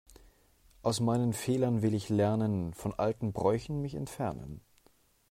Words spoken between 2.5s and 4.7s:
von alten Bräuchen mich entfernen.